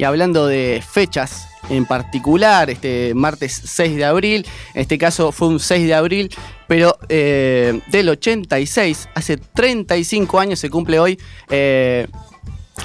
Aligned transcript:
Y 0.00 0.04
hablando 0.04 0.46
de 0.46 0.82
fechas 0.82 1.48
en 1.68 1.84
particular, 1.84 2.70
este 2.70 3.12
martes 3.14 3.60
6 3.66 3.96
de 3.96 4.06
abril, 4.06 4.46
en 4.72 4.80
este 4.80 4.96
caso 4.96 5.30
fue 5.30 5.48
un 5.48 5.60
6 5.60 5.86
de 5.86 5.92
abril, 5.92 6.30
pero 6.66 6.96
eh, 7.10 7.82
del 7.88 8.08
86, 8.08 9.10
hace 9.14 9.36
35 9.36 10.40
años 10.40 10.58
se 10.58 10.70
cumple 10.70 10.98
hoy. 10.98 11.18
Eh, 11.50 12.06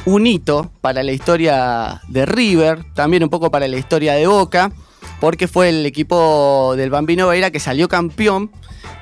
un 0.04 0.28
hito 0.28 0.70
para 0.82 1.04
la 1.04 1.14
historia 1.14 2.02
de 2.10 2.26
River, 2.26 2.84
también 2.96 3.24
un 3.24 3.30
poco 3.30 3.50
para 3.50 3.66
la 3.70 3.78
historia 3.78 4.16
de 4.16 4.28
Boca, 4.28 4.74
porque 5.22 5.48
fue 5.48 5.70
el 5.70 5.86
equipo 5.86 6.74
del 6.76 6.90
Bambino 6.90 7.30
Veira 7.30 7.50
que 7.50 7.62
salió 7.62 7.88
campeón 7.88 8.52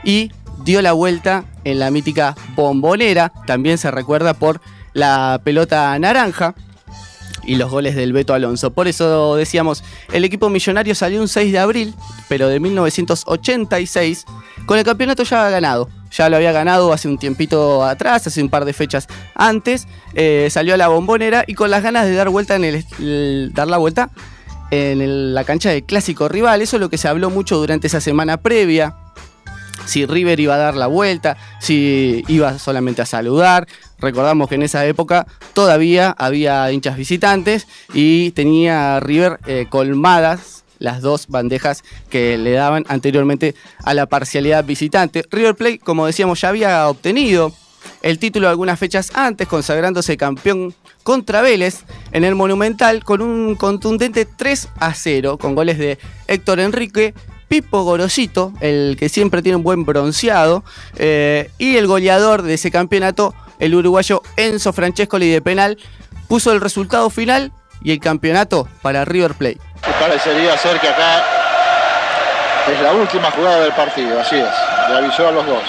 y 0.03 0.31
dio 0.63 0.83
la 0.83 0.93
vuelta 0.93 1.45
en 1.63 1.79
la 1.79 1.89
mítica 1.89 2.35
bombonera, 2.55 3.33
también 3.47 3.79
se 3.79 3.89
recuerda 3.89 4.35
por 4.35 4.61
la 4.93 5.41
pelota 5.43 5.97
naranja 5.97 6.53
y 7.45 7.55
los 7.55 7.69
goles 7.69 7.95
del 7.95 8.13
Beto 8.13 8.33
Alonso. 8.33 8.71
Por 8.71 8.87
eso 8.87 9.35
decíamos, 9.35 9.83
el 10.11 10.23
equipo 10.25 10.49
millonario 10.49 10.95
salió 10.95 11.21
un 11.21 11.27
6 11.27 11.51
de 11.51 11.59
abril, 11.59 11.93
pero 12.29 12.47
de 12.47 12.59
1986, 12.59 14.25
con 14.65 14.77
el 14.77 14.83
campeonato 14.83 15.23
ya 15.23 15.49
ganado. 15.49 15.89
Ya 16.11 16.29
lo 16.29 16.35
había 16.35 16.51
ganado 16.51 16.93
hace 16.93 17.07
un 17.07 17.17
tiempito 17.17 17.83
atrás, 17.83 18.27
hace 18.27 18.41
un 18.41 18.49
par 18.49 18.65
de 18.65 18.73
fechas 18.73 19.07
antes. 19.33 19.87
Eh, 20.13 20.47
salió 20.51 20.75
a 20.75 20.77
la 20.77 20.87
bombonera 20.87 21.43
y 21.47 21.55
con 21.55 21.71
las 21.71 21.81
ganas 21.81 22.05
de 22.05 22.13
dar 22.13 22.29
vuelta 22.29 22.55
en 22.55 22.63
el, 22.65 23.51
dar 23.53 23.67
la 23.67 23.77
vuelta 23.77 24.11
en 24.69 25.33
la 25.33 25.43
cancha 25.43 25.71
del 25.71 25.83
clásico 25.83 26.29
rival. 26.29 26.61
Eso 26.61 26.77
es 26.77 26.81
lo 26.81 26.89
que 26.89 26.99
se 26.99 27.07
habló 27.07 27.31
mucho 27.31 27.57
durante 27.57 27.87
esa 27.87 27.99
semana 27.99 28.37
previa 28.37 28.95
si 29.85 30.05
River 30.05 30.39
iba 30.39 30.55
a 30.55 30.57
dar 30.57 30.75
la 30.75 30.87
vuelta, 30.87 31.37
si 31.59 32.23
iba 32.27 32.57
solamente 32.59 33.01
a 33.01 33.05
saludar. 33.05 33.67
Recordamos 33.99 34.49
que 34.49 34.55
en 34.55 34.63
esa 34.63 34.85
época 34.85 35.27
todavía 35.53 36.15
había 36.17 36.71
hinchas 36.71 36.97
visitantes 36.97 37.67
y 37.93 38.31
tenía 38.31 38.99
River 38.99 39.39
eh, 39.45 39.67
colmadas 39.69 40.63
las 40.79 41.01
dos 41.01 41.27
bandejas 41.27 41.83
que 42.09 42.37
le 42.37 42.51
daban 42.51 42.83
anteriormente 42.89 43.55
a 43.83 43.93
la 43.93 44.05
parcialidad 44.05 44.65
visitante. 44.65 45.23
River 45.31 45.55
Plate, 45.55 45.79
como 45.79 46.05
decíamos, 46.05 46.41
ya 46.41 46.49
había 46.49 46.89
obtenido 46.89 47.53
el 48.01 48.19
título 48.19 48.49
algunas 48.49 48.77
fechas 48.77 49.11
antes, 49.15 49.47
consagrándose 49.47 50.17
campeón 50.17 50.73
contra 51.03 51.41
Vélez 51.41 51.83
en 52.11 52.23
el 52.23 52.35
Monumental 52.35 53.03
con 53.03 53.21
un 53.21 53.55
contundente 53.55 54.25
3 54.25 54.69
a 54.79 54.93
0, 54.93 55.37
con 55.37 55.55
goles 55.55 55.77
de 55.77 55.97
Héctor 56.27 56.59
Enrique, 56.59 57.13
Pipo 57.47 57.83
Gorosito, 57.83 58.53
el 58.61 58.95
que 58.97 59.09
siempre 59.09 59.41
tiene 59.41 59.57
un 59.57 59.63
buen 59.63 59.85
bronceado, 59.85 60.63
eh, 60.97 61.51
y 61.57 61.77
el 61.77 61.87
goleador 61.87 62.41
de 62.41 62.55
ese 62.55 62.71
campeonato, 62.71 63.33
el 63.59 63.75
uruguayo 63.75 64.21
Enzo 64.37 64.73
Francescoli 64.73 65.29
de 65.29 65.41
penal, 65.41 65.77
puso 66.27 66.51
el 66.51 66.61
resultado 66.61 67.09
final 67.09 67.51
y 67.81 67.91
el 67.91 67.99
campeonato 67.99 68.67
para 68.81 69.05
River 69.05 69.33
Plate. 69.33 69.59
Parecería 69.99 70.57
ser 70.57 70.79
que 70.79 70.87
acá 70.87 71.23
es 72.71 72.81
la 72.81 72.93
última 72.93 73.29
jugada 73.31 73.59
del 73.59 73.73
partido, 73.73 74.19
así 74.19 74.37
es, 74.37 74.47
le 74.89 74.97
avisó 74.97 75.27
a 75.27 75.31
los 75.31 75.45
dos. 75.45 75.63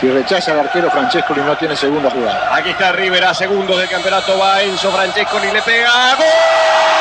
Si 0.00 0.10
rechaza 0.10 0.52
el 0.52 0.60
arquero 0.60 0.90
Francescoli 0.90 1.42
no 1.42 1.56
tiene 1.56 1.76
segunda 1.76 2.10
jugada. 2.10 2.56
Aquí 2.56 2.70
está 2.70 2.92
River 2.92 3.24
a 3.24 3.34
segundos 3.34 3.78
del 3.78 3.88
campeonato, 3.88 4.36
va 4.36 4.62
Enzo 4.62 4.90
Francescoli, 4.90 5.52
le 5.52 5.62
pega. 5.62 6.16
¡Gol! 6.16 6.91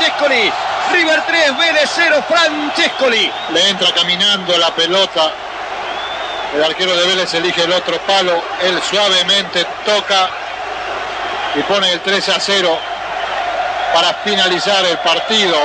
Francescoli. 0.00 0.50
River 0.92 1.22
3, 1.26 1.58
Vélez 1.58 1.90
0, 1.94 2.24
Francescoli. 2.26 3.30
Le 3.52 3.68
entra 3.68 3.92
caminando 3.92 4.56
la 4.56 4.74
pelota. 4.74 5.30
El 6.54 6.64
arquero 6.64 6.96
de 6.96 7.06
Vélez 7.06 7.32
elige 7.34 7.62
el 7.64 7.72
otro 7.72 7.98
palo. 8.06 8.42
Él 8.62 8.80
suavemente 8.88 9.66
toca 9.84 10.30
y 11.54 11.62
pone 11.64 11.92
el 11.92 12.00
3 12.00 12.28
a 12.30 12.40
0 12.40 12.78
para 13.92 14.14
finalizar 14.24 14.84
el 14.86 14.96
partido. 14.98 15.56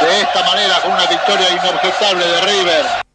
De 0.00 0.20
esta 0.22 0.42
manera, 0.44 0.80
con 0.80 0.92
una 0.92 1.04
victoria 1.04 1.50
inobjetable 1.50 2.26
de 2.26 2.40
River 2.40 3.09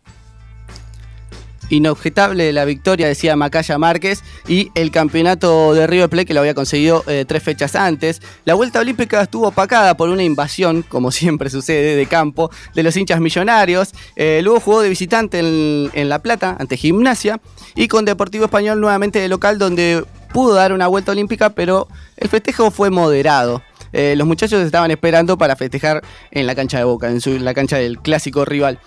inobjetable 1.76 2.52
la 2.54 2.66
victoria, 2.66 3.08
decía 3.08 3.36
Macaya 3.36 3.78
Márquez, 3.78 4.24
y 4.48 4.72
el 4.76 4.92
campeonato 4.92 5.74
de 5.74 5.88
River 5.88 6.10
Plate 6.10 6.26
que 6.26 6.34
lo 6.34 6.40
había 6.40 6.54
conseguido 6.54 7.04
eh, 7.08 7.26
tres 7.28 7.44
fechas 7.44 7.76
antes. 7.76 8.22
La 8.46 8.54
vuelta 8.54 8.80
olímpica 8.80 9.22
estuvo 9.22 9.48
opacada 9.48 9.98
por 9.98 10.10
una 10.10 10.24
invasión, 10.24 10.84
como 10.84 11.12
siempre 11.12 11.50
sucede, 11.50 11.96
de 11.96 12.06
campo, 12.06 12.52
de 12.74 12.84
los 12.84 12.96
hinchas 12.98 13.20
millonarios. 13.20 13.94
Eh, 14.16 14.42
luego 14.44 14.60
jugó 14.60 14.82
de 14.82 14.90
visitante 14.90 15.40
en, 15.40 16.10
La 16.10 16.20
Plata, 16.20 16.56
ante 16.60 16.78
Gimnasia, 16.78 17.40
y 17.76 17.88
con 17.88 18.06
Deportivo 18.06 18.46
Español 18.46 18.80
nuevamente 18.80 19.20
de 19.20 19.28
local, 19.28 19.58
donde 19.58 20.04
pudo 20.34 20.54
dar 20.54 20.74
una 20.74 20.88
vuelta 20.88 21.12
olímpica, 21.12 21.52
pero 21.52 21.88
el 22.18 22.30
festejo 22.30 22.72
fue 22.72 22.90
moderado. 22.90 23.62
Eh, 23.98 24.14
los 24.18 24.28
muchachos 24.28 24.62
estaban 24.62 24.92
esperando 24.92 25.38
para 25.38 25.56
festejar 25.56 26.04
en 26.30 26.46
la 26.48 26.54
cancha 26.54 26.78
de 26.78 26.84
Boca, 26.84 27.10
en 27.10 27.46
la 27.46 27.54
cancha 27.54 27.78
del 27.78 28.00
clásico 28.00 28.44
rival. 28.44 28.78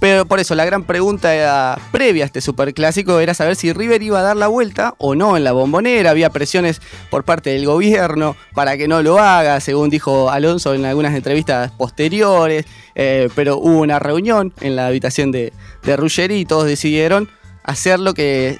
Pero 0.00 0.26
por 0.26 0.40
eso 0.40 0.56
la 0.56 0.64
gran 0.64 0.82
pregunta 0.82 1.78
previa 1.92 2.24
a 2.24 2.26
este 2.26 2.40
superclásico 2.40 3.20
era 3.20 3.34
saber 3.34 3.54
si 3.54 3.72
River 3.72 4.02
iba 4.02 4.18
a 4.18 4.22
dar 4.22 4.36
la 4.36 4.48
vuelta 4.48 4.94
o 4.98 5.14
no 5.14 5.36
en 5.36 5.44
la 5.44 5.52
bombonera. 5.52 6.10
Había 6.10 6.30
presiones 6.30 6.80
por 7.08 7.24
parte 7.24 7.50
del 7.50 7.66
gobierno 7.66 8.36
para 8.52 8.76
que 8.76 8.88
no 8.88 9.00
lo 9.00 9.20
haga, 9.20 9.60
según 9.60 9.90
dijo 9.90 10.28
Alonso 10.28 10.74
en 10.74 10.84
algunas 10.86 11.14
entrevistas 11.14 11.70
posteriores. 11.72 12.66
Eh, 12.96 13.28
pero 13.36 13.58
hubo 13.58 13.78
una 13.78 14.00
reunión 14.00 14.52
en 14.60 14.74
la 14.74 14.88
habitación 14.88 15.30
de, 15.30 15.52
de 15.84 15.96
Ruggeri 15.96 16.40
y 16.40 16.44
todos 16.44 16.66
decidieron 16.66 17.28
hacer 17.62 18.00
lo 18.00 18.12
que 18.12 18.58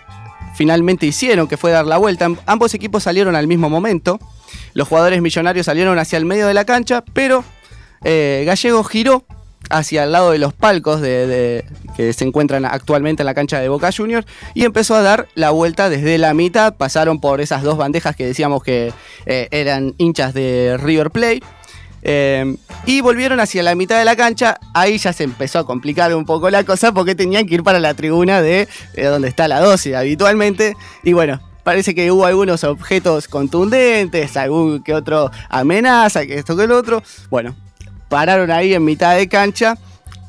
finalmente 0.54 1.06
hicieron, 1.06 1.48
que 1.48 1.56
fue 1.56 1.72
dar 1.72 1.86
la 1.86 1.98
vuelta. 1.98 2.28
Ambos 2.46 2.74
equipos 2.74 3.04
salieron 3.04 3.34
al 3.34 3.48
mismo 3.48 3.68
momento. 3.68 4.18
Los 4.78 4.86
jugadores 4.86 5.20
millonarios 5.20 5.66
salieron 5.66 5.98
hacia 5.98 6.18
el 6.18 6.24
medio 6.24 6.46
de 6.46 6.54
la 6.54 6.64
cancha, 6.64 7.02
pero 7.12 7.42
eh, 8.04 8.44
Gallego 8.46 8.84
giró 8.84 9.24
hacia 9.70 10.04
el 10.04 10.12
lado 10.12 10.30
de 10.30 10.38
los 10.38 10.52
palcos 10.52 11.00
que 11.00 12.12
se 12.12 12.24
encuentran 12.24 12.64
actualmente 12.64 13.22
en 13.22 13.26
la 13.26 13.34
cancha 13.34 13.58
de 13.58 13.68
Boca 13.68 13.90
Juniors 13.90 14.24
y 14.54 14.64
empezó 14.64 14.94
a 14.94 15.02
dar 15.02 15.26
la 15.34 15.50
vuelta 15.50 15.90
desde 15.90 16.16
la 16.16 16.32
mitad. 16.32 16.76
Pasaron 16.76 17.20
por 17.20 17.40
esas 17.40 17.64
dos 17.64 17.76
bandejas 17.76 18.14
que 18.14 18.24
decíamos 18.24 18.62
que 18.62 18.92
eh, 19.26 19.48
eran 19.50 19.96
hinchas 19.98 20.32
de 20.32 20.76
River 20.80 21.10
Plate. 21.10 21.42
Eh, 22.02 22.54
y 22.86 23.00
volvieron 23.00 23.40
hacia 23.40 23.64
la 23.64 23.74
mitad 23.74 23.98
de 23.98 24.04
la 24.04 24.14
cancha. 24.14 24.60
Ahí 24.74 24.96
ya 24.98 25.12
se 25.12 25.24
empezó 25.24 25.58
a 25.58 25.66
complicar 25.66 26.14
un 26.14 26.24
poco 26.24 26.50
la 26.50 26.62
cosa 26.62 26.92
porque 26.92 27.16
tenían 27.16 27.48
que 27.48 27.56
ir 27.56 27.64
para 27.64 27.80
la 27.80 27.94
tribuna 27.94 28.40
de, 28.42 28.68
donde 28.94 29.26
está 29.26 29.48
la 29.48 29.58
12 29.58 29.96
habitualmente. 29.96 30.76
Y 31.02 31.14
bueno, 31.14 31.40
parece 31.68 31.94
que 31.94 32.10
hubo 32.10 32.24
algunos 32.24 32.64
objetos 32.64 33.28
contundentes, 33.28 34.38
algún 34.38 34.82
que 34.82 34.94
otro 34.94 35.30
amenaza, 35.50 36.24
que 36.24 36.38
esto 36.38 36.56
que 36.56 36.64
el 36.64 36.72
otro. 36.72 37.02
Bueno, 37.28 37.54
pararon 38.08 38.50
ahí 38.50 38.72
en 38.72 38.82
mitad 38.86 39.14
de 39.14 39.28
cancha, 39.28 39.76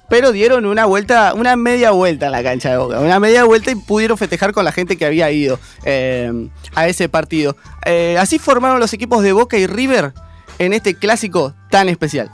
pero 0.09 0.33
dieron 0.33 0.66
una 0.66 0.83
vuelta, 0.83 1.33
una 1.33 1.55
media 1.55 1.91
vuelta 1.91 2.28
a 2.28 2.29
la 2.29 2.44
cancha 2.44 2.72
de 2.72 2.78
Boca, 2.78 2.99
una 2.99 3.22
media 3.22 3.45
vuelta 3.45 3.72
y 3.72 3.75
pudieron 3.75 4.17
festejar 4.17 4.51
con 4.51 4.66
la 4.66 4.73
gente 4.73 4.97
que 4.97 5.05
había 5.05 5.31
ido 5.31 5.61
eh, 5.85 6.49
a 6.75 6.89
ese 6.89 7.07
partido. 7.07 7.55
Eh, 7.85 8.17
así 8.19 8.38
formaron 8.38 8.81
los 8.81 8.91
equipos 8.91 9.23
de 9.23 9.31
Boca 9.31 9.57
y 9.57 9.66
River 9.66 10.11
en 10.57 10.73
este 10.73 10.95
clásico 10.95 11.53
tan 11.69 11.88
especial. 11.88 12.29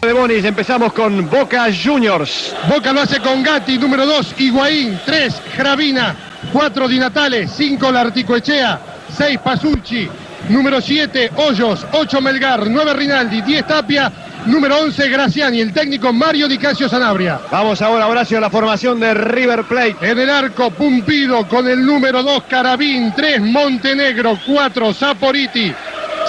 De 0.00 0.12
Bonis, 0.12 0.44
empezamos 0.44 0.92
con 0.92 1.28
Boca 1.28 1.66
Juniors. 1.74 2.54
Boca 2.68 2.92
lo 2.92 3.00
hace 3.00 3.18
con 3.18 3.42
Gatti, 3.42 3.78
número 3.78 4.06
2, 4.06 4.36
Higuaín, 4.38 4.98
3, 5.04 5.42
Gravina, 5.58 6.29
4, 6.52 6.88
Di 6.88 6.98
Natale, 6.98 7.46
5, 7.46 7.90
Larticoechea, 7.90 8.80
6, 9.16 9.38
Pasucci, 9.38 10.08
número 10.48 10.80
7, 10.80 11.30
Hoyos, 11.36 11.86
8, 11.92 12.20
Melgar, 12.20 12.66
9, 12.66 12.94
Rinaldi, 12.94 13.42
10, 13.42 13.66
Tapia, 13.66 14.10
número 14.46 14.78
11, 14.78 15.08
Graciani, 15.08 15.60
el 15.60 15.72
técnico 15.72 16.12
Mario 16.12 16.48
Di 16.48 16.58
Casio 16.58 16.88
Sanabria. 16.88 17.40
Vamos 17.50 17.82
ahora, 17.82 18.08
Horacio, 18.08 18.38
a 18.38 18.40
la 18.40 18.50
formación 18.50 18.98
de 18.98 19.12
River 19.14 19.64
Plate. 19.64 20.10
En 20.10 20.18
el 20.18 20.30
arco, 20.30 20.70
Pumpido, 20.70 21.46
con 21.46 21.68
el 21.68 21.84
número 21.84 22.22
2, 22.22 22.44
Carabín, 22.44 23.12
3, 23.14 23.40
Montenegro, 23.42 24.38
4, 24.46 24.94
Saporiti, 24.94 25.72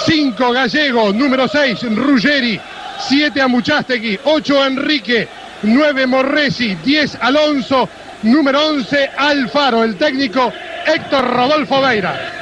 5, 0.05 0.51
Gallego, 0.51 1.13
número 1.13 1.47
6, 1.47 1.95
Ruggeri, 1.95 2.59
7, 3.07 3.41
Amuchastegui, 3.41 4.19
8, 4.23 4.65
Enrique, 4.67 5.27
9, 5.63 6.07
Morresi, 6.07 6.75
10, 6.83 7.17
Alonso, 7.21 7.87
número 8.23 8.67
11, 8.67 9.09
Alfaro, 9.17 9.83
el 9.83 9.97
técnico 9.97 10.51
Héctor 10.85 11.25
Rodolfo 11.25 11.81
Veira 11.81 12.41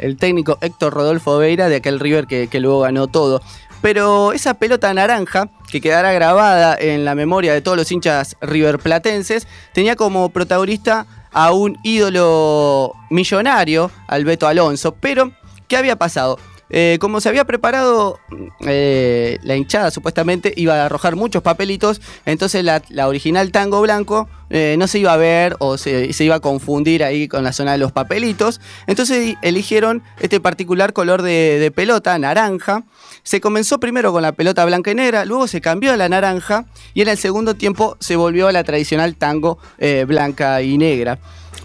el 0.00 0.16
técnico 0.16 0.58
Héctor 0.60 0.94
Rodolfo 0.94 1.38
Veira 1.38 1.68
de 1.68 1.76
aquel 1.76 2.00
River 2.00 2.26
que, 2.26 2.48
luego 2.60 2.80
ganó 2.80 3.06
todo. 3.06 3.42
Pero 3.82 4.32
esa 4.32 4.54
pelota 4.54 4.92
naranja, 4.92 5.48
que 5.70 5.80
quedará 5.80 6.12
grabada 6.12 6.76
en 6.78 7.04
la 7.04 7.14
memoria 7.14 7.54
de 7.54 7.62
todos 7.62 7.76
los 7.76 7.90
hinchas 7.90 8.36
riverplatenses, 8.40 9.46
tenía 9.72 9.96
como 9.96 10.28
protagonista 10.30 11.06
a 11.32 11.52
un 11.52 11.78
ídolo 11.82 12.92
millonario, 13.08 13.90
Alberto 14.06 14.46
Alonso. 14.46 14.94
Pero, 15.00 15.32
¿qué 15.66 15.76
había 15.76 15.96
pasado? 15.96 16.38
Eh, 16.70 16.98
como 17.00 17.20
se 17.20 17.28
había 17.28 17.44
preparado 17.44 18.20
eh, 18.60 19.38
la 19.42 19.56
hinchada, 19.56 19.90
supuestamente 19.90 20.54
iba 20.56 20.74
a 20.74 20.86
arrojar 20.86 21.16
muchos 21.16 21.42
papelitos, 21.42 22.00
entonces 22.26 22.64
la, 22.64 23.08
original 23.08 23.50
tango 23.50 23.80
blanco 23.80 24.28
eh, 24.50 24.76
no 24.78 24.86
se 24.86 25.00
iba 25.00 25.12
a 25.12 25.16
ver 25.16 25.56
o 25.58 25.76
se, 25.78 26.10
iba 26.20 26.36
a 26.36 26.40
confundir 26.40 27.02
ahí 27.02 27.26
con 27.26 27.42
la 27.42 27.52
zona 27.52 27.72
de 27.72 27.78
los 27.78 27.92
papelitos. 27.92 28.60
Entonces 28.86 29.36
eligieron 29.42 30.02
este 30.20 30.40
particular 30.40 30.92
color 30.92 31.22
de, 31.22 31.72
pelota, 31.74 32.16
naranja. 32.18 32.84
Se 33.24 33.40
comenzó 33.40 33.78
primero 33.80 34.12
con 34.12 34.22
la 34.22 34.32
pelota 34.32 34.64
blanca 34.64 34.92
y 34.92 34.94
negra, 34.94 35.24
luego 35.24 35.48
se 35.48 35.60
cambió 35.60 35.92
a 35.92 35.96
la 35.96 36.08
naranja 36.08 36.66
y 36.94 37.02
en 37.02 37.08
el 37.08 37.18
segundo 37.18 37.54
tiempo 37.54 37.96
se 38.00 38.16
volvió 38.16 38.48
a 38.48 38.52
la 38.52 38.64
tradicional 38.64 39.16
tango 39.16 39.58
blanca 40.06 40.62
y 40.62 40.78
negra. 40.78 41.18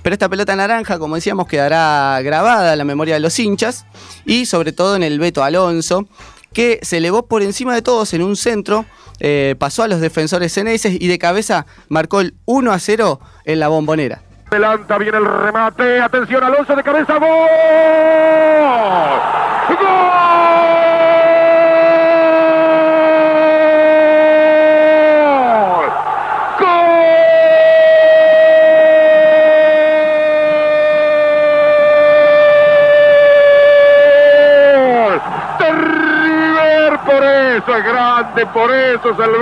Pero 0.05 0.13
esta 0.13 0.29
pelota 0.29 0.55
naranja, 0.55 0.99
como 0.99 1.15
decíamos, 1.15 1.47
quedará 1.47 2.21
grabada 2.21 2.73
en 2.73 2.77
la 2.77 2.83
memoria 2.83 3.15
de 3.15 3.19
los 3.19 3.39
hinchas 3.39 3.87
y 4.23 4.45
sobre 4.45 4.71
todo 4.71 4.95
en 4.95 5.01
el 5.01 5.17
Beto 5.17 5.43
Alonso, 5.43 6.05
que 6.53 6.77
se 6.83 6.97
elevó 6.97 7.25
por 7.25 7.41
encima 7.41 7.73
de 7.73 7.81
todos 7.81 8.13
en 8.13 8.21
un 8.21 8.35
centro, 8.35 8.85
eh, 9.19 9.55
pasó 9.57 9.81
a 9.81 9.87
los 9.87 10.01
defensores 10.01 10.53
ceneses 10.53 10.95
y 10.99 11.07
de 11.07 11.17
cabeza 11.17 11.65
marcó 11.89 12.21
el 12.21 12.35
1 12.45 12.71
a 12.71 12.77
0 12.77 13.19
en 13.45 13.59
la 13.59 13.67
bombonera. 13.67 14.21
Adelanta 14.51 14.99
viene 14.99 15.17
el 15.17 15.25
remate, 15.25 15.99
atención 15.99 16.43
Alonso 16.43 16.75
de 16.75 16.83
cabeza, 16.83 17.13
¡gol! 17.17 17.29
¡Gol! 19.69 20.24
Grande, 37.81 38.45
por 38.47 38.73
eso 38.73 39.11
es 39.11 39.19
el 39.19 39.35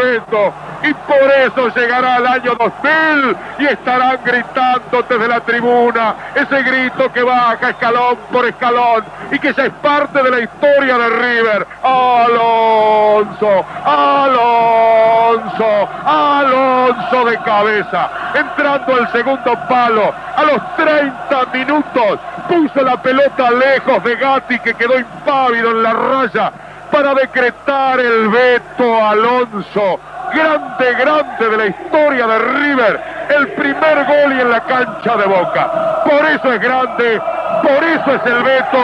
y 0.83 0.93
por 0.93 1.31
eso 1.31 1.69
llegará 1.75 2.17
el 2.17 2.27
año 2.27 2.55
2000 2.55 3.37
y 3.59 3.65
estarán 3.65 4.19
gritando 4.25 5.03
desde 5.07 5.27
la 5.27 5.39
tribuna 5.39 6.15
ese 6.35 6.63
grito 6.63 7.11
que 7.13 7.23
baja 7.23 7.69
escalón 7.69 8.17
por 8.31 8.45
escalón 8.45 9.03
y 9.31 9.39
que 9.39 9.53
ya 9.53 9.65
es 9.65 9.71
parte 9.81 10.21
de 10.21 10.29
la 10.29 10.39
historia 10.41 10.97
de 10.97 11.09
River. 11.09 11.67
Alonso, 11.83 13.65
Alonso, 13.85 15.89
Alonso 16.05 17.25
de 17.25 17.37
cabeza, 17.43 18.09
entrando 18.35 18.99
el 18.99 19.07
segundo 19.11 19.57
palo 19.69 20.13
a 20.35 20.43
los 20.43 20.75
30 20.75 21.45
minutos, 21.53 22.19
puso 22.49 22.83
la 22.83 23.01
pelota 23.01 23.51
lejos 23.51 24.03
de 24.03 24.15
Gatti 24.17 24.59
que 24.59 24.73
quedó 24.73 24.99
impávido 24.99 25.71
en 25.71 25.83
la 25.83 25.93
raya 25.93 26.51
para 26.93 27.15
decretar 27.15 27.99
el 27.99 28.29
veto 28.29 29.03
Alonso. 29.03 29.99
Grande, 30.31 30.93
grande 30.99 31.49
de 31.49 31.57
la 31.57 31.65
historia 31.65 32.27
de 32.27 32.39
River. 32.39 33.01
El 33.35 33.47
primer 33.53 34.05
gol 34.05 34.37
y 34.37 34.41
en 34.41 34.49
la 34.51 34.63
cancha 34.63 35.17
de 35.17 35.25
Boca. 35.25 36.03
Por 36.03 36.23
eso 36.25 36.53
es 36.53 36.61
grande, 36.61 37.19
por 37.63 37.83
eso 37.83 38.15
es 38.15 38.31
el 38.31 38.43
veto, 38.43 38.83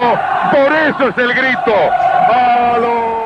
por 0.51 0.73
eso 0.73 1.09
es 1.09 1.17
el 1.19 1.33
grito. 1.35 1.75
Alonso. 2.73 3.19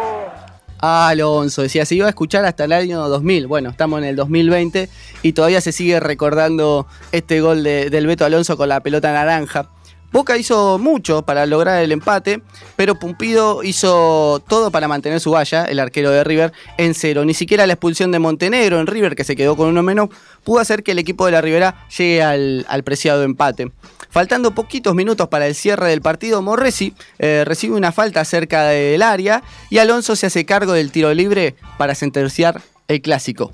Alonso, 0.79 1.61
decía, 1.61 1.85
se 1.85 1.95
iba 1.95 2.07
a 2.07 2.09
escuchar 2.09 2.43
hasta 2.43 2.65
el 2.65 2.73
año 2.73 3.07
2000. 3.07 3.47
Bueno, 3.47 3.69
estamos 3.69 3.99
en 3.99 4.05
el 4.05 4.17
2020 4.17 4.89
y 5.21 5.31
todavía 5.31 5.61
se 5.61 5.71
sigue 5.71 6.01
recordando 6.01 6.87
este 7.13 7.39
gol 7.39 7.63
del 7.63 8.05
Beto 8.05 8.25
Alonso 8.25 8.57
con 8.57 8.67
la 8.67 8.81
pelota 8.81 9.13
naranja. 9.13 9.69
Boca 10.13 10.37
hizo 10.37 10.77
mucho 10.77 11.23
para 11.23 11.47
lograr 11.47 11.81
el 11.81 11.91
empate, 11.91 12.43
pero 12.75 12.93
Pumpido 12.93 13.63
hizo 13.63 14.43
todo 14.47 14.69
para 14.69 14.87
mantener 14.87 15.19
su 15.19 15.31
valla, 15.31 15.65
el 15.65 15.79
arquero 15.79 16.11
de 16.11 16.23
River, 16.23 16.53
en 16.77 16.93
cero. 16.93 17.25
Ni 17.25 17.33
siquiera 17.33 17.65
la 17.65 17.73
expulsión 17.73 18.11
de 18.11 18.19
Montenegro 18.19 18.79
en 18.79 18.85
River, 18.85 19.15
que 19.15 19.23
se 19.23 19.35
quedó 19.35 19.57
con 19.57 19.69
uno 19.69 19.81
menos, 19.81 20.09
pudo 20.43 20.59
hacer 20.59 20.83
que 20.83 20.91
el 20.91 20.99
equipo 20.99 21.25
de 21.25 21.31
la 21.31 21.41
Rivera 21.41 21.87
llegue 21.97 22.21
al, 22.21 22.83
preciado 22.83 23.23
empate. 23.23 23.71
Faltando 24.11 24.53
poquitos 24.53 24.93
minutos 24.93 25.29
para 25.29 25.47
el 25.47 25.55
cierre 25.55 25.89
del 25.89 26.01
partido, 26.01 26.43
Morresi 26.43 26.93
eh, 27.17 27.41
recibe 27.43 27.75
una 27.75 27.91
falta 27.91 28.23
cerca 28.23 28.65
del 28.65 29.01
área 29.01 29.41
y 29.71 29.79
Alonso 29.79 30.15
se 30.15 30.27
hace 30.27 30.45
cargo 30.45 30.73
del 30.73 30.91
tiro 30.91 31.11
libre 31.15 31.55
para 31.79 31.95
sentenciar 31.95 32.61
el 32.87 33.01
clásico. 33.01 33.51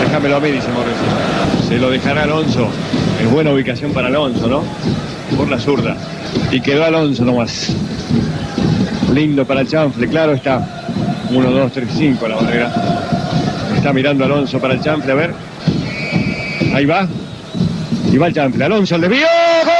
Déjamelo 0.00 0.36
a 0.36 0.40
mí, 0.40 0.50
dice 0.50 0.68
Morresi. 0.68 1.66
Se 1.66 1.78
lo 1.78 1.88
dejará 1.88 2.24
Alonso. 2.24 2.68
Es 3.22 3.30
buena 3.30 3.52
ubicación 3.52 3.94
para 3.94 4.08
Alonso, 4.08 4.48
¿no? 4.48 4.62
Por 5.34 5.48
la 5.48 5.58
zurda. 5.58 5.96
Y 6.50 6.60
quedó 6.60 6.84
Alonso 6.84 7.24
nomás. 7.24 7.70
Lindo 9.12 9.44
para 9.44 9.60
el 9.60 9.68
chanfle, 9.68 10.08
claro 10.08 10.32
está. 10.32 10.66
1, 11.30 11.50
2, 11.50 11.72
3, 11.72 11.88
5 11.96 12.28
la 12.28 12.36
barrera. 12.36 12.72
Está 13.76 13.92
mirando 13.92 14.24
Alonso 14.24 14.58
para 14.58 14.74
el 14.74 14.80
chanfle, 14.80 15.12
a 15.12 15.14
ver. 15.14 15.34
Ahí 16.74 16.86
va. 16.86 17.06
Y 18.10 18.16
va 18.16 18.28
el 18.28 18.34
chanfle. 18.34 18.64
Alonso 18.64 18.98
le 18.98 19.08
vio. 19.08 19.26
¡Gol! 19.64 19.72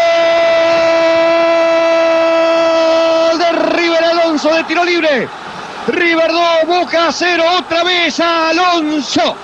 De 3.39 3.53
River 3.77 4.05
Alonso 4.05 4.55
de 4.55 4.65
tiro 4.65 4.85
libre. 4.85 5.29
River 5.89 6.31
2, 6.67 6.67
Boca 6.67 7.09
0, 7.11 7.45
otra 7.59 7.85
vez 7.85 8.19
Alonso. 8.21 9.37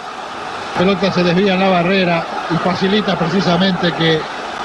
Pelota 0.78 1.12
se 1.12 1.22
desvía 1.22 1.54
en 1.54 1.60
la 1.60 1.68
barrera 1.68 2.24
y 2.50 2.56
facilita 2.56 3.18
precisamente 3.18 3.92
que 3.92 4.18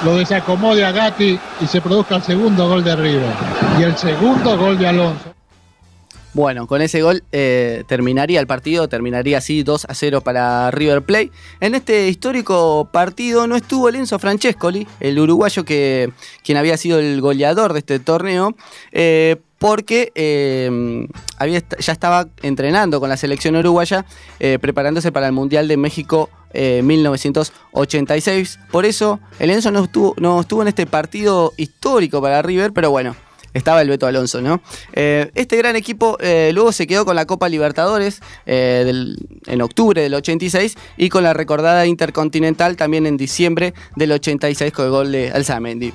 lo 0.03 0.17
desacomode 0.17 0.83
a 0.83 0.91
Gatti 0.91 1.39
y 1.61 1.67
se 1.67 1.81
produzca 1.81 2.17
el 2.17 2.23
segundo 2.23 2.67
gol 2.67 2.83
de 2.83 2.95
River. 2.95 3.33
Y 3.79 3.83
el 3.83 3.95
segundo 3.97 4.57
gol 4.57 4.77
de 4.77 4.87
Alonso. 4.87 5.35
Bueno, 6.35 6.67
con 6.67 6.81
ese 6.81 7.01
gol 7.01 7.23
eh, 7.31 7.85
terminaría 7.87 8.41
el 8.41 8.45
partido, 8.45 8.89
terminaría 8.89 9.37
así 9.37 9.63
2 9.63 9.85
a 9.87 9.93
0 9.93 10.19
para 10.19 10.69
River 10.69 11.01
Plate. 11.01 11.31
En 11.61 11.75
este 11.75 12.09
histórico 12.09 12.89
partido 12.91 13.47
no 13.47 13.55
estuvo 13.55 13.89
Lenzo 13.89 14.19
Francescoli, 14.19 14.85
el 14.99 15.17
uruguayo 15.17 15.63
que 15.63 16.11
quien 16.43 16.57
había 16.57 16.75
sido 16.75 16.99
el 16.99 17.21
goleador 17.21 17.71
de 17.71 17.79
este 17.79 17.99
torneo, 17.99 18.53
eh, 18.91 19.37
porque 19.57 20.11
eh, 20.15 21.07
había, 21.37 21.63
ya 21.79 21.93
estaba 21.93 22.27
entrenando 22.41 22.99
con 22.99 23.09
la 23.09 23.17
selección 23.17 23.55
uruguaya, 23.55 24.05
preparándose 24.61 25.11
para 25.11 25.27
el 25.27 25.33
Mundial 25.33 25.67
de 25.67 25.77
México 25.77 26.29
1986. 26.53 28.59
Por 28.71 28.85
eso 28.85 29.19
el 29.39 29.49
Enzo 29.49 29.71
no 29.71 29.83
estuvo, 29.83 30.15
no 30.17 30.41
estuvo 30.41 30.61
en 30.61 30.69
este 30.69 30.85
partido 30.85 31.53
histórico 31.57 32.21
para 32.21 32.41
River, 32.41 32.71
pero 32.71 32.91
bueno, 32.91 33.15
estaba 33.55 33.81
el 33.81 33.89
Beto 33.89 34.05
Alonso, 34.05 34.41
¿no? 34.41 34.61
Eh, 34.93 35.31
este 35.33 35.57
gran 35.57 35.75
equipo 35.75 36.17
eh, 36.19 36.51
luego 36.53 36.71
se 36.71 36.85
quedó 36.85 37.05
con 37.05 37.15
la 37.15 37.25
Copa 37.25 37.49
Libertadores 37.49 38.21
eh, 38.45 39.15
en 39.47 39.61
octubre 39.61 40.01
del 40.01 40.13
86 40.13 40.75
y 40.97 41.09
con 41.09 41.23
la 41.23 41.33
recordada 41.33 41.87
Intercontinental 41.87 42.75
también 42.75 43.07
en 43.07 43.17
diciembre 43.17 43.73
del 43.95 44.11
86 44.11 44.71
con 44.73 44.85
el 44.85 44.91
gol 44.91 45.11
de 45.11 45.31
Alzamendi. 45.31 45.93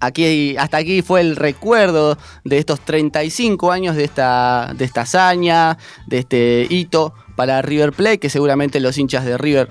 Aquí, 0.00 0.56
hasta 0.58 0.78
aquí 0.78 1.02
fue 1.02 1.20
el 1.20 1.36
recuerdo 1.36 2.18
de 2.44 2.58
estos 2.58 2.80
35 2.80 3.72
años 3.72 3.96
de 3.96 4.04
esta, 4.04 4.72
de 4.74 4.84
esta 4.84 5.02
hazaña, 5.02 5.78
de 6.06 6.18
este 6.18 6.66
hito 6.68 7.14
para 7.34 7.62
River 7.62 7.92
Plate, 7.92 8.18
que 8.18 8.30
seguramente 8.30 8.80
los 8.80 8.98
hinchas 8.98 9.24
de 9.24 9.38
River 9.38 9.70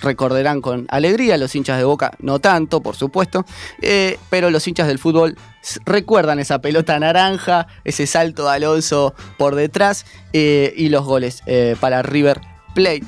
recordarán 0.00 0.60
con 0.60 0.86
alegría, 0.90 1.36
los 1.36 1.54
hinchas 1.54 1.78
de 1.78 1.84
Boca 1.84 2.12
no 2.20 2.38
tanto, 2.38 2.80
por 2.80 2.96
supuesto, 2.96 3.44
eh, 3.80 4.18
pero 4.30 4.50
los 4.50 4.66
hinchas 4.66 4.88
del 4.88 4.98
fútbol 4.98 5.36
recuerdan 5.84 6.38
esa 6.38 6.60
pelota 6.60 6.98
naranja, 6.98 7.66
ese 7.84 8.06
salto 8.06 8.44
de 8.44 8.50
Alonso 8.50 9.14
por 9.38 9.54
detrás 9.54 10.06
eh, 10.32 10.72
y 10.76 10.88
los 10.88 11.04
goles 11.04 11.42
eh, 11.46 11.76
para 11.80 12.02
River 12.02 12.40
Plate. 12.74 13.06